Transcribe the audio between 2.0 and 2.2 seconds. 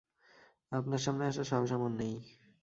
নেই।